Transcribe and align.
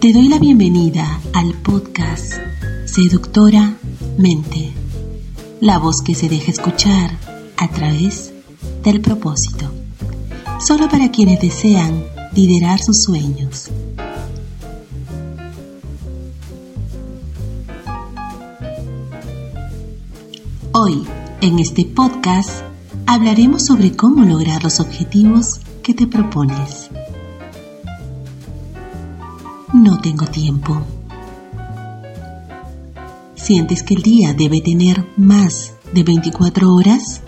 Te 0.00 0.14
doy 0.14 0.28
la 0.28 0.38
bienvenida 0.38 1.20
al 1.34 1.52
podcast 1.52 2.32
Seductora 2.86 3.76
Mente, 4.16 4.72
la 5.60 5.78
voz 5.78 6.00
que 6.00 6.14
se 6.14 6.30
deja 6.30 6.50
escuchar 6.50 7.18
a 7.58 7.68
través 7.68 8.32
del 8.82 9.02
propósito, 9.02 9.70
solo 10.58 10.88
para 10.88 11.10
quienes 11.10 11.42
desean 11.42 12.02
liderar 12.34 12.80
sus 12.80 13.02
sueños. 13.02 13.68
Hoy, 20.72 21.06
en 21.42 21.58
este 21.58 21.84
podcast, 21.84 22.62
hablaremos 23.04 23.66
sobre 23.66 23.94
cómo 23.94 24.24
lograr 24.24 24.64
los 24.64 24.80
objetivos 24.80 25.60
que 25.82 25.92
te 25.92 26.06
propones. 26.06 26.89
No 29.72 30.00
tengo 30.00 30.26
tiempo. 30.26 30.82
¿Sientes 33.36 33.84
que 33.84 33.94
el 33.94 34.02
día 34.02 34.34
debe 34.34 34.60
tener 34.60 35.06
más 35.16 35.74
de 35.94 36.02
24 36.02 36.74
horas? 36.74 37.22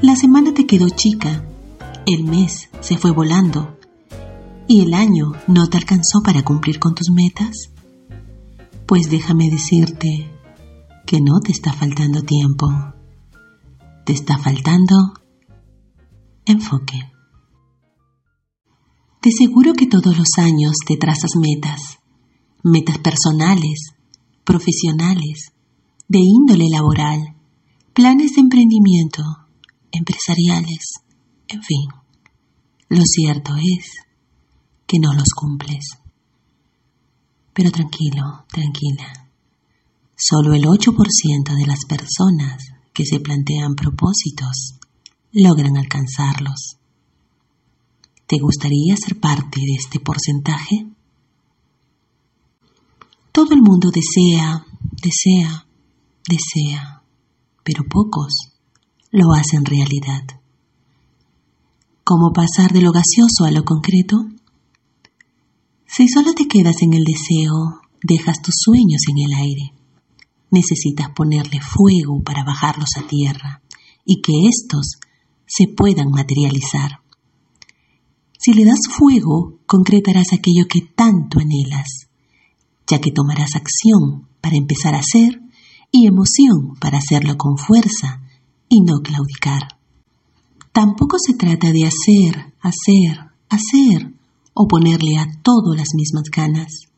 La 0.00 0.14
semana 0.14 0.54
te 0.54 0.66
quedó 0.66 0.88
chica, 0.90 1.44
el 2.06 2.22
mes 2.22 2.70
se 2.80 2.96
fue 2.96 3.10
volando 3.10 3.76
y 4.68 4.82
el 4.82 4.94
año 4.94 5.32
no 5.48 5.68
te 5.68 5.76
alcanzó 5.76 6.22
para 6.22 6.44
cumplir 6.44 6.78
con 6.78 6.94
tus 6.94 7.10
metas. 7.10 7.70
Pues 8.86 9.10
déjame 9.10 9.50
decirte 9.50 10.30
que 11.04 11.20
no 11.20 11.40
te 11.40 11.50
está 11.50 11.72
faltando 11.72 12.22
tiempo, 12.22 12.68
te 14.04 14.12
está 14.12 14.38
faltando 14.38 15.14
enfoque. 16.46 17.10
Te 19.20 19.30
seguro 19.32 19.74
que 19.74 19.86
todos 19.86 20.16
los 20.16 20.28
años 20.38 20.72
te 20.86 20.96
trazas 20.96 21.32
metas, 21.38 21.98
metas 22.62 22.96
personales, 22.98 23.92
profesionales, 24.44 25.52
de 26.08 26.20
índole 26.20 26.70
laboral, 26.70 27.36
planes 27.92 28.32
de 28.32 28.40
emprendimiento, 28.40 29.22
empresariales, 29.92 30.94
en 31.48 31.62
fin. 31.62 31.88
Lo 32.88 33.02
cierto 33.04 33.52
es 33.56 33.90
que 34.86 34.98
no 34.98 35.12
los 35.12 35.28
cumples. 35.36 35.84
Pero 37.52 37.70
tranquilo, 37.70 38.46
tranquila. 38.50 39.28
Solo 40.16 40.54
el 40.54 40.64
8% 40.64 41.56
de 41.56 41.66
las 41.66 41.84
personas 41.84 42.62
que 42.94 43.04
se 43.04 43.20
plantean 43.20 43.74
propósitos 43.74 44.78
logran 45.30 45.76
alcanzarlos. 45.76 46.79
¿Te 48.30 48.38
gustaría 48.38 48.94
ser 48.94 49.18
parte 49.18 49.58
de 49.60 49.74
este 49.74 49.98
porcentaje? 49.98 50.86
Todo 53.32 53.54
el 53.54 53.62
mundo 53.62 53.90
desea, 53.90 54.64
desea, 55.02 55.66
desea, 56.28 57.02
pero 57.64 57.82
pocos 57.90 58.52
lo 59.10 59.32
hacen 59.32 59.64
realidad. 59.64 60.22
¿Cómo 62.04 62.32
pasar 62.32 62.70
de 62.72 62.82
lo 62.82 62.92
gaseoso 62.92 63.46
a 63.46 63.50
lo 63.50 63.64
concreto? 63.64 64.28
Si 65.88 66.06
solo 66.06 66.32
te 66.32 66.46
quedas 66.46 66.82
en 66.82 66.94
el 66.94 67.02
deseo, 67.02 67.80
dejas 68.04 68.40
tus 68.42 68.54
sueños 68.64 69.02
en 69.08 69.18
el 69.26 69.34
aire 69.34 69.80
necesitas 70.50 71.10
ponerle 71.14 71.60
fuego 71.60 72.22
para 72.24 72.44
bajarlos 72.44 72.90
a 72.98 73.06
tierra 73.06 73.62
y 74.04 74.20
que 74.20 74.32
éstos 74.48 74.98
se 75.46 75.66
puedan 75.68 76.10
materializar. 76.10 77.00
Si 78.42 78.54
le 78.54 78.64
das 78.64 78.88
fuego, 78.88 79.58
concretarás 79.66 80.32
aquello 80.32 80.64
que 80.66 80.80
tanto 80.80 81.40
anhelas, 81.40 82.08
ya 82.86 82.98
que 82.98 83.12
tomarás 83.12 83.54
acción 83.54 84.28
para 84.40 84.56
empezar 84.56 84.94
a 84.94 85.00
hacer 85.00 85.42
y 85.92 86.06
emoción 86.06 86.74
para 86.80 86.96
hacerlo 86.96 87.36
con 87.36 87.58
fuerza 87.58 88.22
y 88.70 88.80
no 88.80 89.00
claudicar. 89.02 89.76
Tampoco 90.72 91.18
se 91.18 91.34
trata 91.34 91.70
de 91.70 91.84
hacer, 91.84 92.54
hacer, 92.62 93.28
hacer 93.50 94.14
o 94.54 94.66
ponerle 94.66 95.18
a 95.18 95.26
todo 95.42 95.74
las 95.74 95.88
mismas 95.94 96.30
ganas. 96.34 96.88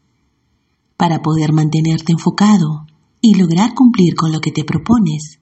Para 0.97 1.23
poder 1.23 1.53
mantenerte 1.53 2.13
enfocado 2.13 2.87
y 3.21 3.35
lograr 3.35 3.75
cumplir 3.75 4.15
con 4.15 4.31
lo 4.31 4.41
que 4.41 4.53
te 4.53 4.63
propones, 4.63 5.41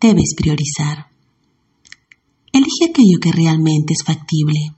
debes 0.00 0.34
priorizar. 0.36 1.08
Elige 2.52 2.90
aquello 2.90 3.18
que 3.20 3.32
realmente 3.32 3.92
es 3.94 4.04
factible 4.04 4.76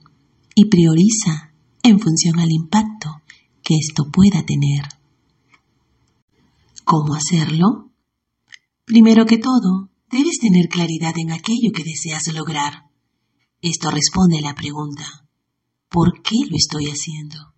y 0.55 0.65
prioriza 0.65 1.53
en 1.83 1.99
función 1.99 2.39
al 2.39 2.51
impacto 2.51 3.21
que 3.63 3.75
esto 3.75 4.11
pueda 4.11 4.45
tener. 4.45 4.87
¿Cómo 6.83 7.15
hacerlo? 7.15 7.91
Primero 8.85 9.25
que 9.25 9.37
todo, 9.37 9.89
debes 10.09 10.39
tener 10.39 10.67
claridad 10.67 11.13
en 11.17 11.31
aquello 11.31 11.71
que 11.73 11.83
deseas 11.83 12.27
lograr. 12.33 12.89
Esto 13.61 13.89
responde 13.89 14.39
a 14.39 14.41
la 14.41 14.55
pregunta, 14.55 15.25
¿por 15.89 16.21
qué 16.21 16.35
lo 16.49 16.57
estoy 16.57 16.87
haciendo? 16.87 17.53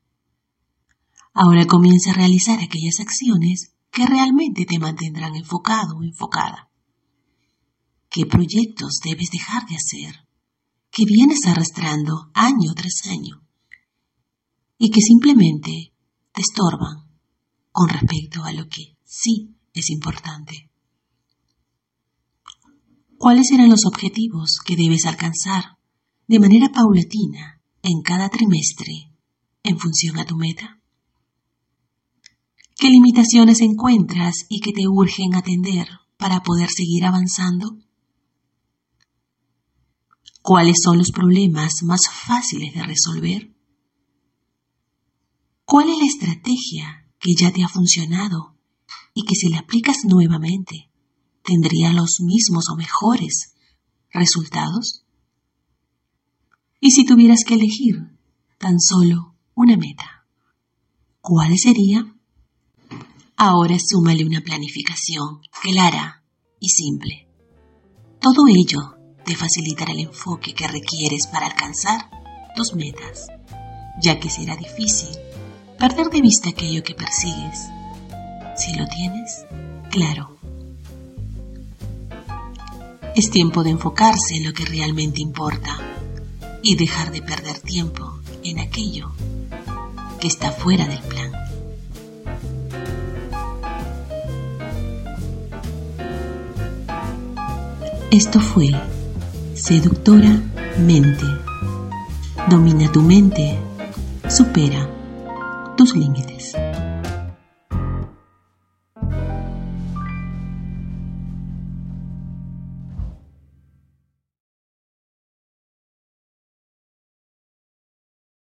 Ahora 1.34 1.66
comienza 1.66 2.12
a 2.12 2.14
realizar 2.14 2.60
aquellas 2.60 3.00
acciones 3.00 3.74
que 3.92 4.06
realmente 4.06 4.66
te 4.66 4.80
mantendrán 4.80 5.36
enfocado 5.36 5.98
o 5.98 6.04
enfocada. 6.04 6.70
¿Qué 8.10 8.26
proyectos 8.26 9.00
debes 9.04 9.30
dejar 9.32 9.66
de 9.68 9.76
hacer? 9.76 10.25
Que 10.96 11.04
vienes 11.04 11.46
arrastrando 11.46 12.32
año 12.34 12.74
tras 12.74 13.06
año 13.08 13.46
y 14.78 14.92
que 14.92 15.02
simplemente 15.02 15.92
te 16.32 16.42
estorban 16.42 17.10
con 17.74 17.90
respecto 17.90 18.46
a 18.46 18.54
lo 18.54 18.70
que 18.70 18.96
sí 19.04 19.58
es 19.74 19.90
importante. 19.90 20.72
¿Cuáles 23.18 23.50
serán 23.50 23.70
los 23.70 23.86
objetivos 23.86 24.60
que 24.66 24.78
debes 24.78 25.06
alcanzar 25.06 25.78
de 26.28 26.40
manera 26.40 26.72
paulatina 26.72 27.62
en 27.82 28.02
cada 28.02 28.30
trimestre 28.30 29.12
en 29.64 29.78
función 29.78 30.18
a 30.18 30.26
tu 30.26 30.38
meta? 30.38 30.80
¿Qué 32.78 32.90
limitaciones 32.90 33.60
encuentras 33.60 34.46
y 34.48 34.62
que 34.62 34.72
te 34.72 34.88
urgen 34.88 35.36
atender 35.36 35.90
para 36.16 36.42
poder 36.42 36.70
seguir 36.70 37.04
avanzando? 37.04 37.85
¿Cuáles 40.46 40.76
son 40.84 41.00
los 41.00 41.10
problemas 41.10 41.82
más 41.82 42.02
fáciles 42.08 42.76
de 42.76 42.84
resolver? 42.84 43.52
¿Cuál 45.66 45.90
es 45.90 45.98
la 45.98 46.06
estrategia 46.06 47.10
que 47.18 47.34
ya 47.34 47.52
te 47.52 47.64
ha 47.64 47.68
funcionado 47.68 48.56
y 49.16 49.26
que 49.26 49.34
si 49.34 49.50
la 49.50 49.62
aplicas 49.62 50.06
nuevamente 50.06 50.92
tendría 51.44 51.92
los 51.94 52.20
mismos 52.22 52.70
o 52.70 52.76
mejores 52.76 53.56
resultados? 54.12 55.08
Y 56.80 56.92
si 56.92 57.06
tuvieras 57.06 57.44
que 57.44 57.56
elegir 57.56 57.96
tan 58.60 58.80
solo 58.80 59.36
una 59.56 59.78
meta, 59.78 60.28
¿cuál 61.22 61.58
sería? 61.58 62.16
Ahora 63.36 63.78
súmale 63.80 64.24
una 64.24 64.42
planificación 64.42 65.40
clara 65.64 66.24
y 66.60 66.70
simple. 66.70 67.28
Todo 68.22 68.46
ello 68.48 68.95
te 69.26 69.36
facilitará 69.36 69.92
el 69.92 70.00
enfoque 70.00 70.54
que 70.54 70.68
requieres 70.68 71.28
para 71.28 71.48
alcanzar 71.48 72.10
tus 72.56 72.76
metas, 72.76 73.28
ya 74.00 74.20
que 74.20 74.30
será 74.30 74.56
difícil 74.56 75.10
perder 75.80 76.10
de 76.10 76.22
vista 76.22 76.50
aquello 76.50 76.84
que 76.84 76.94
persigues. 76.94 77.68
Si 78.56 78.74
lo 78.76 78.88
tienes, 78.88 79.46
claro. 79.90 80.38
Es 83.16 83.32
tiempo 83.32 83.64
de 83.64 83.72
enfocarse 83.72 84.36
en 84.36 84.46
lo 84.46 84.54
que 84.54 84.66
realmente 84.66 85.22
importa 85.22 85.78
y 86.62 86.76
dejar 86.76 87.12
de 87.12 87.22
perder 87.22 87.60
tiempo 87.60 88.20
en 88.44 88.60
aquello 88.60 89.12
que 90.20 90.28
está 90.28 90.52
fuera 90.52 90.88
del 90.88 91.00
plan. 91.00 91.32
Esto 98.12 98.40
fue 98.40 98.72
Seductora 99.66 100.30
Mente. 100.78 101.26
Domina 102.52 102.92
tu 102.92 103.02
mente. 103.02 103.58
Supera 104.30 104.88
tus 105.76 105.96
límites. 105.96 106.54